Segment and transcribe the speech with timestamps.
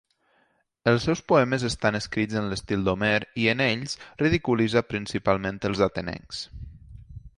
[0.91, 3.13] Els seus poemes estan escrits en l'estil d'Homer
[3.43, 6.43] i en ells ridiculitza principalment als atenencs.